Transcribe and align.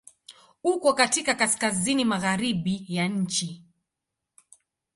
Uko 0.63 0.93
katika 0.93 1.33
kaskazini-magharibi 1.35 2.85
ya 2.89 3.07
nchi. 3.07 3.63